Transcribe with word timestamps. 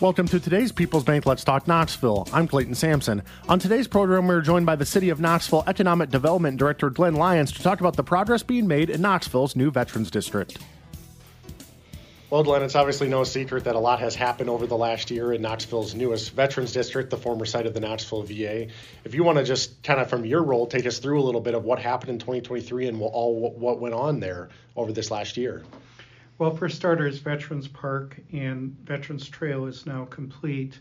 Welcome 0.00 0.28
to 0.28 0.38
today's 0.38 0.70
People's 0.70 1.02
Bank 1.02 1.26
Let's 1.26 1.42
Talk 1.42 1.66
Knoxville. 1.66 2.28
I'm 2.32 2.46
Clayton 2.46 2.76
Sampson. 2.76 3.20
On 3.48 3.58
today's 3.58 3.88
program, 3.88 4.28
we're 4.28 4.42
joined 4.42 4.64
by 4.64 4.76
the 4.76 4.86
City 4.86 5.08
of 5.08 5.18
Knoxville 5.18 5.64
Economic 5.66 6.10
Development 6.10 6.56
Director 6.56 6.88
Glenn 6.88 7.16
Lyons 7.16 7.50
to 7.50 7.64
talk 7.64 7.80
about 7.80 7.96
the 7.96 8.04
progress 8.04 8.44
being 8.44 8.68
made 8.68 8.90
in 8.90 9.00
Knoxville's 9.00 9.56
new 9.56 9.72
Veterans 9.72 10.08
District. 10.12 10.56
Well, 12.30 12.44
Glenn, 12.44 12.62
it's 12.62 12.76
obviously 12.76 13.08
no 13.08 13.24
secret 13.24 13.64
that 13.64 13.74
a 13.74 13.80
lot 13.80 13.98
has 13.98 14.14
happened 14.14 14.48
over 14.48 14.68
the 14.68 14.76
last 14.76 15.10
year 15.10 15.32
in 15.32 15.42
Knoxville's 15.42 15.96
newest 15.96 16.30
Veterans 16.30 16.72
District, 16.72 17.10
the 17.10 17.16
former 17.16 17.44
site 17.44 17.66
of 17.66 17.74
the 17.74 17.80
Knoxville 17.80 18.22
VA. 18.22 18.68
If 19.02 19.16
you 19.16 19.24
want 19.24 19.38
to 19.38 19.44
just 19.44 19.82
kind 19.82 19.98
of 19.98 20.08
from 20.08 20.24
your 20.24 20.44
role 20.44 20.68
take 20.68 20.86
us 20.86 21.00
through 21.00 21.20
a 21.20 21.24
little 21.24 21.40
bit 21.40 21.54
of 21.56 21.64
what 21.64 21.80
happened 21.80 22.10
in 22.10 22.18
2023 22.20 22.86
and 22.86 23.02
all 23.02 23.50
what 23.50 23.80
went 23.80 23.96
on 23.96 24.20
there 24.20 24.48
over 24.76 24.92
this 24.92 25.10
last 25.10 25.36
year. 25.36 25.64
Well, 26.38 26.54
for 26.54 26.68
starters, 26.68 27.18
Veterans 27.18 27.66
Park 27.66 28.16
and 28.32 28.76
Veterans 28.84 29.28
Trail 29.28 29.66
is 29.66 29.86
now 29.86 30.04
complete. 30.04 30.78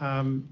Um, 0.00 0.48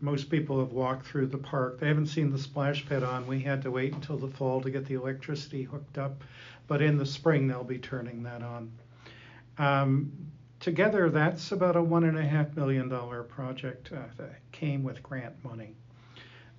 most 0.00 0.30
people 0.30 0.58
have 0.58 0.72
walked 0.72 1.06
through 1.06 1.26
the 1.26 1.38
park. 1.38 1.78
They 1.78 1.88
haven't 1.88 2.06
seen 2.06 2.30
the 2.30 2.38
splash 2.38 2.88
pad 2.88 3.02
on. 3.02 3.26
We 3.26 3.40
had 3.40 3.60
to 3.62 3.70
wait 3.70 3.92
until 3.92 4.16
the 4.16 4.28
fall 4.28 4.62
to 4.62 4.70
get 4.70 4.86
the 4.86 4.94
electricity 4.94 5.64
hooked 5.64 5.98
up, 5.98 6.24
but 6.66 6.80
in 6.80 6.96
the 6.96 7.04
spring 7.04 7.46
they'll 7.46 7.62
be 7.62 7.78
turning 7.78 8.22
that 8.22 8.42
on. 8.42 8.72
Um, 9.58 10.12
together, 10.60 11.10
that's 11.10 11.52
about 11.52 11.76
a 11.76 11.82
one 11.82 12.04
and 12.04 12.16
a 12.16 12.26
half 12.26 12.56
million 12.56 12.88
dollar 12.88 13.22
project 13.22 13.92
uh, 13.92 14.04
that 14.16 14.36
came 14.50 14.82
with 14.82 15.02
grant 15.02 15.34
money. 15.44 15.74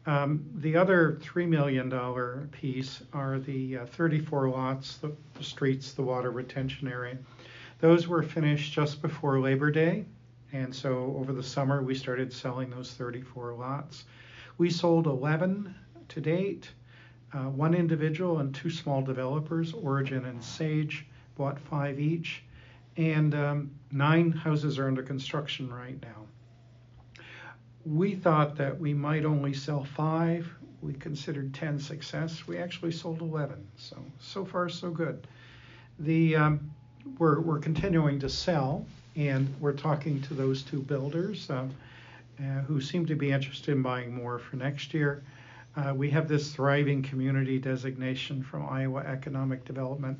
Um, 0.05 0.45
the 0.55 0.75
other 0.75 1.19
$3 1.21 1.47
million 1.47 2.47
piece 2.51 3.01
are 3.13 3.39
the 3.39 3.79
uh, 3.79 3.85
34 3.85 4.49
lots, 4.49 4.97
the, 4.97 5.11
the, 5.35 5.43
streets, 5.43 5.93
the 5.93 6.01
water 6.01 6.31
retention 6.31 6.87
area. 6.87 7.17
Those 7.79 8.07
were 8.07 8.23
finished 8.23 8.73
just 8.73 9.01
before 9.01 9.39
Labor 9.39 9.71
Day. 9.71 10.05
And 10.51 10.73
so 10.73 11.15
over 11.17 11.33
the 11.33 11.43
summer, 11.43 11.83
we 11.83 11.93
started 11.93 12.33
selling 12.33 12.69
those 12.69 12.93
34 12.93 13.53
lots. 13.53 14.05
We 14.57 14.69
sold 14.69 15.05
11 15.05 15.75
to 16.07 16.21
date. 16.21 16.69
Uh, 17.31 17.49
one 17.49 17.75
individual 17.75 18.39
and 18.39 18.55
two 18.55 18.71
small 18.71 19.01
developers, 19.01 19.73
Origin 19.73 20.25
and 20.25 20.43
Sage, 20.43 21.05
bought 21.35 21.59
five 21.59 21.99
each. 21.99 22.43
And 22.97 23.35
um, 23.35 23.71
nine 23.91 24.31
houses 24.31 24.79
are 24.79 24.87
under 24.87 25.03
construction 25.03 25.71
right 25.71 26.01
now 26.01 26.25
we 27.89 28.13
thought 28.13 28.55
that 28.55 28.79
we 28.79 28.93
might 28.93 29.25
only 29.25 29.53
sell 29.53 29.83
five. 29.83 30.47
We 30.81 30.93
considered 30.93 31.53
10 31.53 31.79
success. 31.79 32.47
We 32.47 32.57
actually 32.57 32.91
sold 32.91 33.21
11. 33.21 33.67
So, 33.77 33.97
so 34.19 34.45
far, 34.45 34.69
so 34.69 34.91
good. 34.91 35.25
The, 35.97 36.35
um, 36.35 36.71
we're, 37.17 37.39
we're 37.39 37.59
continuing 37.59 38.19
to 38.19 38.29
sell, 38.29 38.85
and 39.15 39.53
we're 39.59 39.73
talking 39.73 40.21
to 40.23 40.35
those 40.35 40.61
two 40.61 40.81
builders 40.81 41.49
um, 41.49 41.71
uh, 42.39 42.61
who 42.61 42.79
seem 42.79 43.07
to 43.07 43.15
be 43.15 43.31
interested 43.31 43.71
in 43.71 43.81
buying 43.81 44.13
more 44.13 44.37
for 44.37 44.55
next 44.55 44.93
year. 44.93 45.23
Uh, 45.75 45.93
we 45.95 46.11
have 46.11 46.27
this 46.27 46.53
thriving 46.53 47.01
community 47.01 47.57
designation 47.57 48.43
from 48.43 48.69
Iowa 48.69 48.99
Economic 49.01 49.65
Development, 49.65 50.19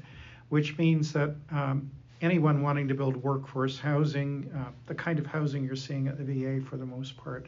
which 0.49 0.77
means 0.77 1.13
that 1.13 1.35
um, 1.51 1.91
anyone 2.21 2.61
wanting 2.61 2.87
to 2.87 2.93
build 2.93 3.17
workforce 3.17 3.79
housing, 3.79 4.51
uh, 4.55 4.71
the 4.87 4.95
kind 4.95 5.19
of 5.19 5.25
housing 5.25 5.63
you're 5.63 5.75
seeing 5.75 6.07
at 6.07 6.17
the 6.17 6.23
VA 6.23 6.65
for 6.65 6.77
the 6.77 6.85
most 6.85 7.17
part, 7.17 7.45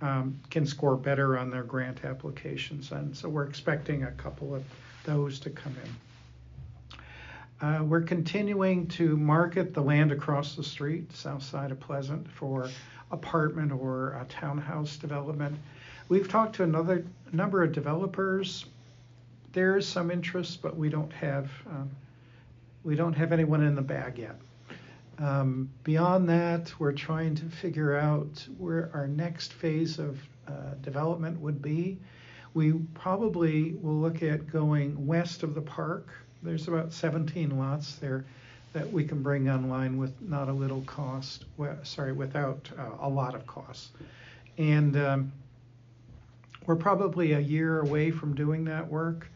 um, 0.00 0.38
can 0.50 0.66
score 0.66 0.96
better 0.96 1.38
on 1.38 1.50
their 1.50 1.62
grant 1.62 2.04
applications. 2.04 2.92
And 2.92 3.16
so 3.16 3.28
we're 3.28 3.44
expecting 3.44 4.04
a 4.04 4.12
couple 4.12 4.54
of 4.54 4.64
those 5.04 5.38
to 5.40 5.50
come 5.50 5.74
in. 5.84 5.90
Uh, 7.60 7.82
we're 7.82 8.02
continuing 8.02 8.86
to 8.88 9.16
market 9.16 9.72
the 9.72 9.80
land 9.80 10.12
across 10.12 10.54
the 10.54 10.64
street, 10.64 11.12
south 11.14 11.42
side 11.42 11.70
of 11.70 11.80
Pleasant, 11.80 12.28
for 12.30 12.68
apartment 13.10 13.72
or 13.72 14.18
a 14.20 14.26
townhouse 14.28 14.96
development. 14.96 15.56
We've 16.08 16.28
talked 16.28 16.56
to 16.56 16.64
another 16.64 17.04
number 17.32 17.62
of 17.62 17.72
developers. 17.72 18.66
There 19.52 19.76
is 19.76 19.86
some 19.86 20.10
interest, 20.10 20.60
but 20.60 20.76
we 20.76 20.88
don't 20.88 21.12
have 21.12 21.50
um, 21.70 21.90
we 22.84 22.94
don't 22.94 23.14
have 23.14 23.32
anyone 23.32 23.62
in 23.62 23.74
the 23.74 23.82
bag 23.82 24.18
yet. 24.18 24.36
Um, 25.18 25.70
beyond 25.84 26.28
that, 26.28 26.72
we're 26.78 26.92
trying 26.92 27.34
to 27.36 27.44
figure 27.44 27.96
out 27.96 28.46
where 28.58 28.90
our 28.92 29.06
next 29.06 29.54
phase 29.54 29.98
of 29.98 30.20
uh, 30.46 30.74
development 30.82 31.40
would 31.40 31.62
be. 31.62 31.98
We 32.52 32.72
probably 32.94 33.72
will 33.74 33.96
look 33.96 34.22
at 34.22 34.50
going 34.50 35.06
west 35.06 35.42
of 35.42 35.54
the 35.54 35.60
park. 35.60 36.08
There's 36.42 36.68
about 36.68 36.92
17 36.92 37.58
lots 37.58 37.94
there 37.96 38.24
that 38.74 38.92
we 38.92 39.04
can 39.04 39.22
bring 39.22 39.48
online 39.48 39.96
with 39.96 40.20
not 40.20 40.48
a 40.48 40.52
little 40.52 40.82
cost, 40.82 41.44
well, 41.56 41.76
sorry, 41.84 42.12
without 42.12 42.68
uh, 42.76 43.06
a 43.06 43.08
lot 43.08 43.34
of 43.34 43.46
costs. 43.46 43.90
And 44.58 44.96
um, 44.96 45.32
we're 46.66 46.76
probably 46.76 47.32
a 47.32 47.40
year 47.40 47.80
away 47.80 48.10
from 48.10 48.34
doing 48.34 48.64
that 48.64 48.86
work. 48.86 49.28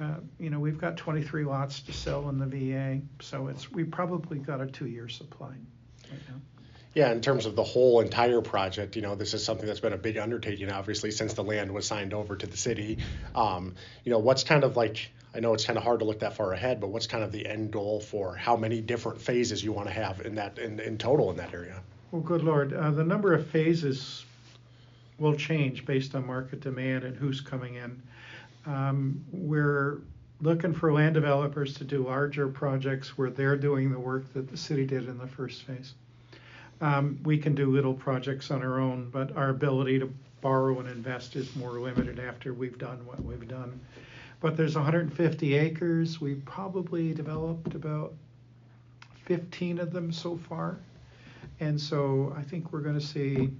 Uh, 0.00 0.16
you 0.38 0.50
know, 0.50 0.58
we've 0.58 0.78
got 0.78 0.96
23 0.96 1.44
lots 1.44 1.80
to 1.80 1.92
sell 1.92 2.28
in 2.28 2.38
the 2.38 2.46
VA, 2.46 3.00
so 3.20 3.48
it's 3.48 3.70
we 3.72 3.84
probably 3.84 4.38
got 4.38 4.60
a 4.60 4.66
two-year 4.66 5.08
supply 5.08 5.48
right 6.10 6.20
now. 6.28 6.40
Yeah, 6.94 7.12
in 7.12 7.20
terms 7.20 7.44
of 7.44 7.56
the 7.56 7.62
whole 7.62 8.00
entire 8.00 8.40
project, 8.40 8.96
you 8.96 9.02
know, 9.02 9.14
this 9.14 9.34
is 9.34 9.44
something 9.44 9.66
that's 9.66 9.80
been 9.80 9.92
a 9.92 9.98
big 9.98 10.16
undertaking, 10.16 10.70
obviously, 10.70 11.10
since 11.10 11.34
the 11.34 11.44
land 11.44 11.72
was 11.72 11.86
signed 11.86 12.14
over 12.14 12.36
to 12.36 12.46
the 12.46 12.56
city. 12.56 12.98
Um, 13.34 13.74
you 14.02 14.10
know, 14.10 14.18
what's 14.18 14.44
kind 14.44 14.64
of 14.64 14.78
like, 14.78 15.10
I 15.34 15.40
know 15.40 15.52
it's 15.52 15.66
kind 15.66 15.76
of 15.76 15.84
hard 15.84 15.98
to 15.98 16.06
look 16.06 16.20
that 16.20 16.36
far 16.36 16.54
ahead, 16.54 16.80
but 16.80 16.88
what's 16.88 17.06
kind 17.06 17.22
of 17.22 17.32
the 17.32 17.46
end 17.46 17.70
goal 17.70 18.00
for 18.00 18.34
how 18.34 18.56
many 18.56 18.80
different 18.80 19.20
phases 19.20 19.62
you 19.62 19.72
want 19.72 19.88
to 19.88 19.92
have 19.92 20.22
in 20.22 20.36
that, 20.36 20.58
in, 20.58 20.80
in 20.80 20.96
total 20.96 21.30
in 21.30 21.36
that 21.36 21.52
area? 21.52 21.82
Well, 22.12 22.22
good 22.22 22.42
Lord, 22.42 22.72
uh, 22.72 22.90
the 22.92 23.04
number 23.04 23.34
of 23.34 23.46
phases 23.48 24.24
will 25.18 25.34
change 25.34 25.84
based 25.84 26.14
on 26.14 26.26
market 26.26 26.60
demand 26.60 27.04
and 27.04 27.14
who's 27.14 27.42
coming 27.42 27.74
in. 27.74 28.02
Um, 28.66 29.24
we're 29.30 30.00
looking 30.40 30.74
for 30.74 30.92
land 30.92 31.14
developers 31.14 31.74
to 31.74 31.84
do 31.84 32.06
larger 32.06 32.48
projects 32.48 33.16
where 33.16 33.30
they're 33.30 33.56
doing 33.56 33.90
the 33.90 33.98
work 33.98 34.32
that 34.34 34.48
the 34.48 34.56
city 34.56 34.84
did 34.84 35.08
in 35.08 35.18
the 35.18 35.26
first 35.26 35.62
phase. 35.62 35.94
Um, 36.80 37.18
we 37.24 37.38
can 37.38 37.54
do 37.54 37.70
little 37.70 37.94
projects 37.94 38.50
on 38.50 38.62
our 38.62 38.80
own, 38.80 39.08
but 39.10 39.34
our 39.36 39.48
ability 39.48 39.98
to 40.00 40.12
borrow 40.42 40.78
and 40.80 40.88
invest 40.88 41.36
is 41.36 41.54
more 41.56 41.80
limited 41.80 42.18
after 42.18 42.52
we've 42.52 42.76
done 42.76 43.04
what 43.06 43.22
we've 43.24 43.48
done. 43.48 43.80
But 44.40 44.56
there's 44.56 44.74
150 44.74 45.54
acres. 45.54 46.20
We've 46.20 46.44
probably 46.44 47.14
developed 47.14 47.74
about 47.74 48.12
15 49.24 49.78
of 49.78 49.92
them 49.92 50.12
so 50.12 50.36
far. 50.36 50.78
And 51.60 51.80
so 51.80 52.34
I 52.36 52.42
think 52.42 52.72
we're 52.72 52.80
going 52.80 52.98
to 52.98 53.04
see 53.04 53.50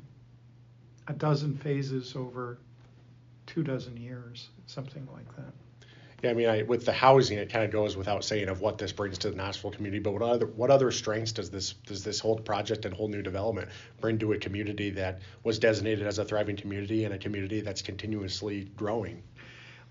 a 1.09 1.15
dozen 1.15 1.57
phases 1.57 2.15
over 2.15 2.59
two 3.47 3.63
dozen 3.63 3.97
years, 3.97 4.51
something 4.67 5.07
like 5.13 5.35
that. 5.37 5.53
Yeah, 6.23 6.31
I 6.31 6.35
mean, 6.35 6.49
I, 6.49 6.63
with 6.63 6.87
the 6.87 6.93
housing, 6.93 7.37
it 7.37 7.53
kind 7.53 7.65
of 7.65 7.71
goes 7.71 7.97
without 7.97 8.25
saying 8.25 8.49
of 8.49 8.61
what 8.61 8.79
this 8.79 8.91
brings 8.91 9.19
to 9.19 9.31
the 9.31 9.37
Knoxville 9.37 9.71
community. 9.71 9.99
But 9.99 10.13
what 10.13 10.23
other 10.23 10.47
what 10.47 10.71
other 10.71 10.91
strengths 10.91 11.33
does 11.33 11.51
this 11.51 11.75
does 11.75 12.03
this 12.03 12.21
whole 12.21 12.37
project 12.39 12.87
and 12.87 12.95
whole 12.95 13.09
new 13.09 13.23
development 13.23 13.69
bring 14.01 14.19
to 14.21 14.33
a 14.33 14.39
community 14.39 14.91
that 14.91 15.21
was 15.45 15.59
designated 15.59 16.07
as 16.07 16.19
a 16.19 16.25
thriving 16.25 16.57
community 16.57 17.05
and 17.05 17.15
a 17.15 17.19
community 17.19 17.61
that's 17.61 17.83
continuously 17.83 18.65
growing? 18.77 19.23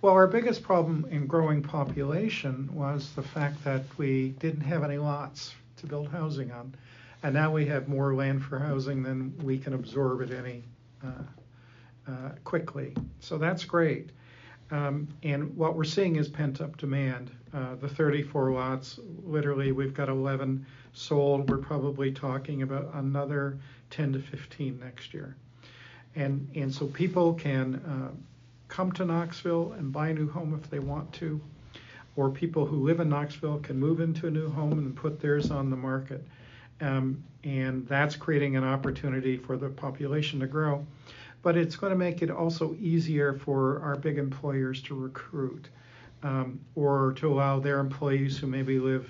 Well, 0.02 0.14
our 0.14 0.28
biggest 0.28 0.64
problem 0.64 1.06
in 1.10 1.28
growing 1.28 1.62
population 1.62 2.70
was 2.74 3.12
the 3.16 3.24
fact 3.24 3.64
that 3.64 3.84
we 3.98 4.30
didn't 4.40 4.62
have 4.62 4.84
any 4.84 4.98
lots 4.98 5.54
to 5.78 5.86
build 5.86 6.10
housing 6.10 6.52
on, 6.52 6.74
and 7.24 7.34
now 7.34 7.52
we 7.52 7.66
have 7.68 7.88
more 7.88 8.16
land 8.16 8.44
for 8.44 8.58
housing 8.58 9.04
than 9.04 9.34
we 9.44 9.58
can 9.60 9.74
absorb 9.74 10.22
at 10.24 10.32
any 10.32 10.64
uh, 11.04 11.24
uh, 12.08 12.30
quickly. 12.44 12.94
So 13.20 13.38
that's 13.38 13.66
great. 13.66 14.12
Um, 14.72 15.08
and 15.24 15.56
what 15.56 15.76
we're 15.76 15.84
seeing 15.84 16.16
is 16.16 16.28
pent 16.28 16.62
up 16.62 16.78
demand. 16.78 17.32
Uh, 17.54 17.76
the 17.76 17.88
34 17.88 18.52
lots, 18.52 19.00
literally, 19.24 19.72
we've 19.72 19.94
got 19.94 20.10
11 20.10 20.66
sold. 20.94 21.50
We're 21.50 21.58
probably 21.58 22.12
talking 22.12 22.64
about 22.64 22.92
another 22.96 23.58
10 23.92 24.14
to 24.14 24.20
15 24.20 24.80
next 24.80 25.14
year. 25.14 25.36
And, 26.16 26.50
and 26.56 26.74
so 26.74 26.88
people 26.88 27.34
can 27.34 27.76
uh, 27.76 28.12
come 28.68 28.92
to 28.94 29.06
Knoxville 29.06 29.74
and 29.74 29.92
buy 29.92 30.10
a 30.10 30.14
new 30.14 30.30
home 30.30 30.60
if 30.62 30.70
they 30.70 30.80
want 30.80 31.12
to, 31.14 31.40
or 32.16 32.30
people 32.30 32.66
who 32.66 32.78
live 32.78 33.00
in 33.00 33.10
Knoxville 33.10 33.60
can 33.60 33.78
move 33.78 34.00
into 34.00 34.28
a 34.28 34.32
new 34.32 34.50
home 34.50 34.74
and 34.74 34.96
put 34.96 35.20
theirs 35.20 35.52
on 35.52 35.70
the 35.70 35.76
market. 35.76 36.26
Um, 36.82 37.24
and 37.44 37.88
that's 37.88 38.16
creating 38.16 38.56
an 38.56 38.64
opportunity 38.64 39.38
for 39.38 39.58
the 39.58 39.70
population 39.70 40.40
to 40.40 40.48
grow. 40.48 40.86
But 41.46 41.58
it's 41.58 41.76
going 41.76 41.92
to 41.92 41.96
make 41.96 42.24
it 42.24 42.32
also 42.32 42.76
easier 42.80 43.36
for 43.36 43.80
our 43.84 43.96
big 43.96 44.18
employers 44.18 44.82
to 44.82 44.96
recruit 44.96 45.70
um, 46.24 46.60
or 46.74 47.14
to 47.18 47.32
allow 47.32 47.60
their 47.60 47.78
employees 47.78 48.36
who 48.36 48.48
maybe 48.48 48.80
live 48.80 49.08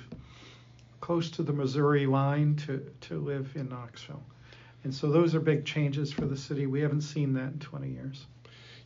close 1.00 1.30
to 1.30 1.44
the 1.44 1.54
Missouri 1.54 2.06
line 2.06 2.58
to, 2.58 2.92
to 3.08 3.20
live 3.20 3.54
in 3.56 3.70
Knoxville. 3.70 4.22
And 4.84 4.94
so 4.94 5.10
those 5.10 5.34
are 5.34 5.40
big 5.40 5.64
changes 5.64 6.12
for 6.12 6.26
the 6.26 6.36
city. 6.36 6.66
We 6.66 6.82
haven't 6.82 7.04
seen 7.04 7.32
that 7.36 7.54
in 7.54 7.60
20 7.60 7.90
years. 7.90 8.26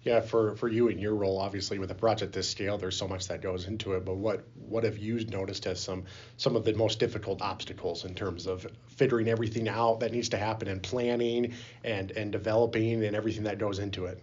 Yeah, 0.04 0.22
for, 0.22 0.56
for 0.56 0.70
you 0.70 0.88
and 0.88 1.00
your 1.00 1.14
role, 1.14 1.38
obviously 1.38 1.78
with 1.78 1.92
a 1.92 1.96
project 1.96 2.32
this 2.32 2.50
scale, 2.50 2.78
there's 2.78 2.96
so 2.96 3.08
much 3.08 3.28
that 3.28 3.42
goes 3.42 3.68
into 3.68 3.94
it. 3.94 4.06
But 4.06 4.16
what 4.16 4.46
what 4.56 4.86
have 4.86 4.98
you 4.98 5.26
noticed 5.26 5.68
as 5.68 5.82
some 5.82 6.06
some 6.38 6.56
of 6.56 6.64
the 6.64 6.74
most 6.74 7.00
difficult 7.00 7.42
obstacles 7.42 8.06
in 8.06 8.16
terms 8.16 8.48
of 8.48 8.66
figuring 8.88 9.28
everything 9.28 9.68
out 9.68 10.00
that 10.00 10.14
needs 10.14 10.30
to 10.30 10.38
happen 10.38 10.70
and 10.70 10.82
planning 10.82 11.54
and 11.84 12.12
and 12.12 12.32
developing 12.32 13.04
and 13.04 13.14
everything 13.16 13.44
that 13.44 13.58
goes 13.58 13.80
into 13.80 14.06
it? 14.06 14.22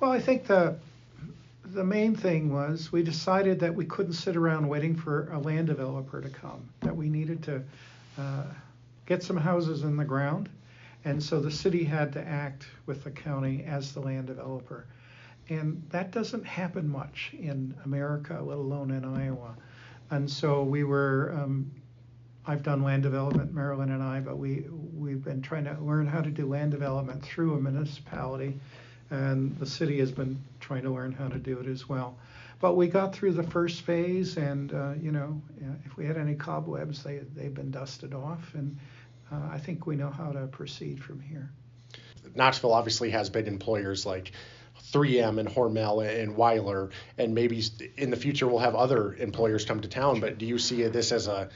Well, 0.00 0.10
I 0.10 0.20
think 0.20 0.46
the 0.46 0.76
the 1.64 1.84
main 1.84 2.16
thing 2.16 2.52
was 2.52 2.90
we 2.90 3.02
decided 3.02 3.60
that 3.60 3.74
we 3.74 3.84
couldn't 3.84 4.14
sit 4.14 4.36
around 4.36 4.68
waiting 4.68 4.96
for 4.96 5.30
a 5.32 5.38
land 5.38 5.68
developer 5.68 6.20
to 6.20 6.28
come. 6.28 6.68
That 6.80 6.96
we 6.96 7.08
needed 7.08 7.42
to 7.44 7.62
uh, 8.18 8.44
get 9.06 9.22
some 9.22 9.36
houses 9.36 9.82
in 9.82 9.96
the 9.96 10.04
ground, 10.04 10.48
and 11.04 11.22
so 11.22 11.40
the 11.40 11.50
city 11.50 11.84
had 11.84 12.12
to 12.14 12.26
act 12.26 12.66
with 12.86 13.04
the 13.04 13.10
county 13.10 13.64
as 13.66 13.92
the 13.92 14.00
land 14.00 14.26
developer. 14.26 14.86
And 15.48 15.82
that 15.90 16.10
doesn't 16.10 16.44
happen 16.44 16.88
much 16.88 17.30
in 17.38 17.74
America, 17.84 18.40
let 18.42 18.58
alone 18.58 18.90
in 18.90 19.04
Iowa. 19.04 19.54
And 20.10 20.28
so 20.28 20.62
we 20.62 20.82
were, 20.82 21.32
um, 21.40 21.70
I've 22.46 22.62
done 22.62 22.82
land 22.82 23.04
development, 23.04 23.54
Marilyn 23.54 23.92
and 23.92 24.02
I, 24.02 24.20
but 24.20 24.38
we, 24.38 24.64
we've 24.96 25.22
been 25.22 25.42
trying 25.42 25.64
to 25.64 25.76
learn 25.80 26.06
how 26.06 26.20
to 26.20 26.30
do 26.30 26.46
land 26.46 26.72
development 26.72 27.22
through 27.22 27.54
a 27.54 27.60
municipality. 27.60 28.58
And 29.10 29.56
the 29.58 29.66
city 29.66 30.00
has 30.00 30.10
been 30.10 30.42
trying 30.58 30.82
to 30.82 30.90
learn 30.90 31.12
how 31.12 31.28
to 31.28 31.38
do 31.38 31.60
it 31.60 31.66
as 31.68 31.88
well. 31.88 32.16
But 32.58 32.74
we 32.74 32.88
got 32.88 33.14
through 33.14 33.32
the 33.32 33.42
first 33.42 33.82
phase, 33.82 34.38
and 34.38 34.72
uh, 34.72 34.94
you 35.00 35.12
know, 35.12 35.40
if 35.84 35.96
we 35.96 36.06
had 36.06 36.16
any 36.16 36.34
cobwebs, 36.34 37.02
they 37.02 37.18
they've 37.34 37.52
been 37.52 37.70
dusted 37.70 38.14
off, 38.14 38.54
and 38.54 38.76
uh, 39.32 39.48
I 39.50 39.58
think 39.58 39.86
we 39.86 39.96
know 39.96 40.10
how 40.10 40.32
to 40.32 40.46
proceed 40.46 41.02
from 41.02 41.20
here. 41.20 41.50
Knoxville 42.34 42.72
obviously 42.72 43.10
has 43.10 43.30
big 43.30 43.48
employers 43.48 44.04
like 44.04 44.32
3M 44.92 45.38
and 45.38 45.48
Hormel 45.48 46.06
and 46.06 46.36
Weiler, 46.36 46.90
and 47.18 47.34
maybe 47.34 47.62
in 47.96 48.10
the 48.10 48.16
future 48.16 48.46
we'll 48.46 48.58
have 48.58 48.74
other 48.74 49.14
employers 49.14 49.64
come 49.64 49.80
to 49.80 49.88
town. 49.88 50.20
But 50.20 50.38
do 50.38 50.46
you 50.46 50.58
see 50.58 50.82
this 50.84 51.12
as 51.12 51.26
a 51.26 51.48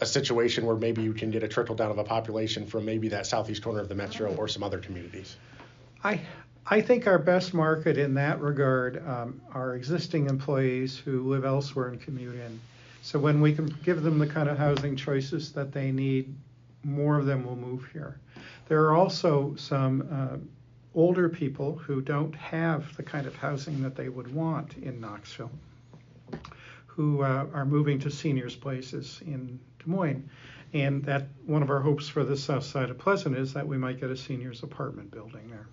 a 0.00 0.06
situation 0.06 0.66
where 0.66 0.76
maybe 0.76 1.02
you 1.02 1.14
can 1.14 1.30
get 1.30 1.42
a 1.42 1.48
trickle 1.48 1.74
down 1.74 1.90
of 1.90 1.98
a 1.98 2.04
population 2.04 2.66
from 2.66 2.84
maybe 2.84 3.08
that 3.08 3.26
southeast 3.26 3.62
corner 3.62 3.80
of 3.80 3.88
the 3.88 3.94
metro 3.94 4.34
or 4.34 4.46
some 4.46 4.62
other 4.62 4.78
communities? 4.78 5.36
I 6.04 6.20
I 6.66 6.82
think 6.82 7.06
our 7.06 7.18
best 7.18 7.54
market 7.54 7.96
in 7.96 8.14
that 8.14 8.40
regard 8.40 9.02
um, 9.06 9.40
are 9.52 9.74
existing 9.74 10.26
employees 10.26 10.98
who 10.98 11.22
live 11.30 11.44
elsewhere 11.44 11.88
and 11.88 12.00
commute 12.00 12.34
in. 12.34 12.60
So 13.00 13.18
when 13.18 13.40
we 13.40 13.54
can 13.54 13.66
give 13.82 14.02
them 14.02 14.18
the 14.18 14.26
kind 14.26 14.48
of 14.50 14.58
housing 14.58 14.94
choices 14.94 15.52
that 15.52 15.72
they 15.72 15.90
need, 15.90 16.34
more 16.84 17.18
of 17.18 17.26
them 17.26 17.44
will 17.44 17.56
move 17.56 17.88
here. 17.92 18.18
There 18.68 18.84
are 18.84 18.94
also 18.94 19.54
some 19.56 20.08
uh, 20.10 20.36
older 20.94 21.28
people 21.28 21.76
who 21.76 22.00
don't 22.00 22.34
have 22.34 22.96
the 22.96 23.02
kind 23.02 23.26
of 23.26 23.34
housing 23.36 23.82
that 23.82 23.96
they 23.96 24.08
would 24.08 24.32
want 24.34 24.76
in 24.78 25.00
Knoxville, 25.00 25.50
who 26.86 27.22
uh, 27.22 27.46
are 27.52 27.64
moving 27.64 27.98
to 28.00 28.10
seniors' 28.10 28.56
places 28.56 29.20
in 29.26 29.58
Des 29.78 29.90
Moines. 29.90 30.28
And 30.74 31.02
that 31.04 31.28
one 31.46 31.62
of 31.62 31.70
our 31.70 31.80
hopes 31.80 32.08
for 32.08 32.24
the 32.24 32.36
south 32.36 32.64
side 32.64 32.90
of 32.90 32.98
Pleasant 32.98 33.36
is 33.36 33.54
that 33.54 33.66
we 33.66 33.78
might 33.78 34.00
get 34.00 34.10
a 34.10 34.16
seniors 34.16 34.62
apartment 34.62 35.10
building 35.10 35.50
there. 35.50 35.66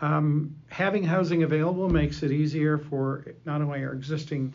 Um, 0.00 0.56
having 0.66 1.04
housing 1.04 1.44
available 1.44 1.88
makes 1.88 2.24
it 2.24 2.32
easier 2.32 2.76
for 2.76 3.24
not 3.44 3.62
only 3.62 3.84
our 3.84 3.92
existing 3.92 4.52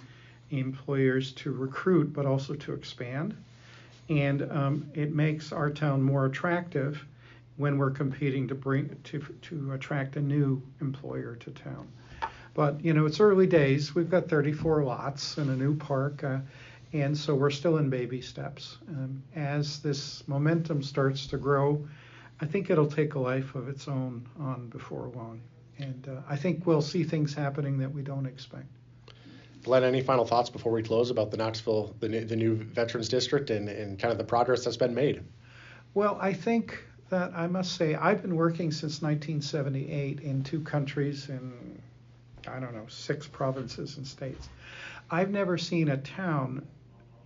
employers 0.50 1.32
to 1.34 1.54
recruit, 1.54 2.12
but 2.12 2.26
also 2.26 2.54
to 2.56 2.74
expand. 2.74 3.34
And 4.10 4.50
um, 4.52 4.90
it 4.94 5.14
makes 5.14 5.52
our 5.52 5.70
town 5.70 6.02
more 6.02 6.26
attractive 6.26 7.06
when 7.58 7.78
we're 7.78 7.92
competing 7.92 8.48
to 8.48 8.56
bring 8.56 8.96
to 9.04 9.20
to 9.42 9.74
attract 9.74 10.16
a 10.16 10.22
new 10.22 10.62
employer 10.80 11.36
to 11.36 11.52
town. 11.52 11.88
But 12.54 12.84
you 12.84 12.94
know, 12.94 13.06
it's 13.06 13.20
early 13.20 13.48
days. 13.48 13.94
We've 13.94 14.10
got 14.10 14.30
34 14.30 14.84
lots 14.84 15.38
and 15.38 15.50
a 15.50 15.56
new 15.56 15.76
park, 15.76 16.24
uh, 16.24 16.40
and 16.94 17.16
so 17.16 17.36
we're 17.36 17.52
still 17.52 17.78
in 17.78 17.90
baby 17.90 18.22
steps. 18.22 18.78
Um, 18.90 19.22
as 19.36 19.80
this 19.80 20.28
momentum 20.28 20.82
starts 20.82 21.28
to 21.28 21.38
grow, 21.38 21.86
I 22.40 22.46
think 22.46 22.70
it'll 22.70 22.90
take 22.90 23.16
a 23.16 23.20
life 23.20 23.56
of 23.56 23.68
its 23.68 23.88
own 23.88 24.28
on 24.40 24.70
before 24.70 25.12
long, 25.16 25.42
and 25.80 26.08
uh, 26.08 26.22
I 26.30 26.36
think 26.36 26.66
we'll 26.66 26.82
see 26.82 27.04
things 27.04 27.34
happening 27.34 27.78
that 27.80 27.92
we 27.92 28.02
don't 28.04 28.26
expect. 28.26 28.77
Glenn, 29.68 29.84
any 29.84 30.02
final 30.02 30.24
thoughts 30.24 30.50
before 30.50 30.72
we 30.72 30.82
close 30.82 31.10
about 31.10 31.30
the 31.30 31.36
Knoxville, 31.36 31.94
the, 32.00 32.08
the 32.08 32.38
new 32.38 32.56
Veterans 32.56 33.10
District, 33.10 33.50
and, 33.50 33.68
and 33.68 34.00
kind 34.00 34.14
of 34.14 34.18
the 34.18 34.24
progress 34.24 34.64
that's 34.64 34.78
been 34.78 34.96
made? 34.96 35.22
Well, 35.94 36.18
I 36.22 36.32
think 36.32 36.86
that 37.10 37.34
I 37.36 37.48
must 37.48 37.76
say 37.76 37.94
I've 37.94 38.22
been 38.22 38.38
working 38.38 38.72
since 38.72 39.02
1978 39.02 40.22
in 40.22 40.42
two 40.44 40.62
countries 40.62 41.28
in 41.28 41.82
I 42.48 42.62
don't 42.62 42.74
know 42.74 42.86
six 42.88 43.28
provinces 43.28 43.98
and 43.98 44.08
states. 44.08 44.48
I've 45.12 45.32
never 45.32 45.58
seen 45.58 45.90
a 45.90 45.98
town 45.98 46.66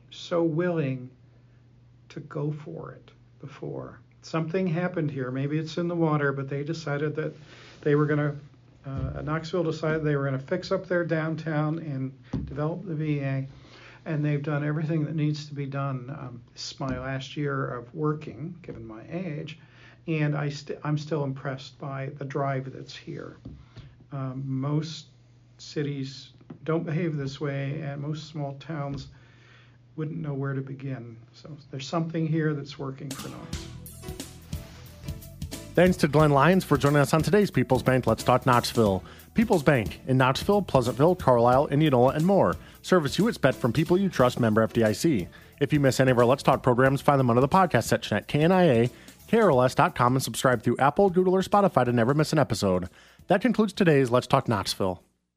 so 0.09 0.41
willing 0.41 1.11
to 2.09 2.21
go 2.21 2.51
for 2.51 2.91
it 2.91 3.11
before. 3.39 3.99
Something 4.23 4.65
happened 4.65 5.11
here. 5.11 5.29
Maybe 5.29 5.59
it's 5.59 5.77
in 5.77 5.87
the 5.87 5.95
water, 5.95 6.31
but 6.31 6.49
they 6.49 6.63
decided 6.63 7.15
that 7.17 7.35
they 7.81 7.93
were 7.93 8.07
going 8.07 8.19
to. 8.19 8.35
Uh, 8.85 9.21
Knoxville 9.21 9.63
decided 9.63 10.03
they 10.03 10.15
were 10.15 10.27
going 10.27 10.39
to 10.39 10.45
fix 10.45 10.71
up 10.71 10.87
their 10.87 11.05
downtown 11.05 11.79
and 11.79 12.11
develop 12.45 12.85
the 12.85 12.95
VA 12.95 13.47
and 14.05 14.25
they've 14.25 14.41
done 14.41 14.65
everything 14.65 15.05
that 15.05 15.15
needs 15.15 15.45
to 15.45 15.53
be 15.53 15.65
done. 15.65 16.15
Um, 16.17 16.41
this 16.53 16.71
is 16.71 16.79
my 16.79 16.99
last 16.99 17.37
year 17.37 17.67
of 17.67 17.93
working, 17.93 18.55
given 18.61 18.85
my 18.85 19.01
age, 19.09 19.59
and 20.07 20.35
I 20.35 20.49
st- 20.49 20.79
I'm 20.83 20.97
still 20.97 21.23
impressed 21.23 21.77
by 21.79 22.09
the 22.17 22.25
drive 22.25 22.71
that's 22.73 22.95
here. 22.95 23.37
Um, 24.11 24.43
most 24.45 25.07
cities 25.57 26.31
don't 26.63 26.83
behave 26.83 27.15
this 27.15 27.39
way, 27.39 27.81
and 27.81 28.01
most 28.01 28.27
small 28.27 28.55
towns 28.55 29.07
wouldn't 29.95 30.19
know 30.19 30.33
where 30.33 30.53
to 30.53 30.61
begin. 30.61 31.17
So 31.33 31.55
there's 31.69 31.87
something 31.87 32.25
here 32.25 32.53
that's 32.53 32.79
working 32.79 33.09
for 33.11 33.29
Knox. 33.29 33.80
Thanks 35.73 35.95
to 35.97 36.07
Glenn 36.07 36.31
Lyons 36.31 36.65
for 36.65 36.77
joining 36.77 36.97
us 36.97 37.13
on 37.13 37.21
today's 37.21 37.49
People's 37.49 37.81
Bank 37.81 38.05
Let's 38.05 38.23
Talk 38.23 38.45
Knoxville. 38.45 39.03
People's 39.33 39.63
Bank 39.63 40.01
in 40.05 40.17
Knoxville, 40.17 40.61
Pleasantville, 40.61 41.15
Carlisle, 41.15 41.67
Indianola, 41.67 42.13
and 42.13 42.25
more. 42.25 42.57
Service 42.81 43.17
you 43.17 43.29
expect 43.29 43.57
from 43.57 43.71
people 43.71 43.97
you 43.97 44.09
trust, 44.09 44.39
member 44.39 44.67
FDIC. 44.67 45.27
If 45.61 45.71
you 45.71 45.79
miss 45.79 46.01
any 46.01 46.11
of 46.11 46.17
our 46.17 46.25
Let's 46.25 46.43
Talk 46.43 46.61
programs, 46.61 46.99
find 46.99 47.19
them 47.19 47.29
under 47.29 47.41
the 47.41 47.47
podcast 47.47 47.85
section 47.85 48.17
at 48.17 48.27
KNIA 48.27 48.89
KRLS.com 49.31 50.15
and 50.15 50.23
subscribe 50.23 50.61
through 50.61 50.77
Apple, 50.77 51.09
Google, 51.09 51.35
or 51.35 51.41
Spotify 51.41 51.85
to 51.85 51.93
never 51.93 52.13
miss 52.13 52.33
an 52.33 52.39
episode. 52.39 52.89
That 53.27 53.41
concludes 53.41 53.71
today's 53.71 54.11
Let's 54.11 54.27
Talk 54.27 54.49
Knoxville. 54.49 55.01